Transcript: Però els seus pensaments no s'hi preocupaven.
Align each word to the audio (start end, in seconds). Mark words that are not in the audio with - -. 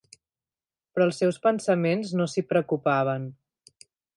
Però 0.95 1.05
els 1.09 1.19
seus 1.23 1.37
pensaments 1.45 2.15
no 2.21 2.27
s'hi 2.33 2.45
preocupaven. 2.55 3.29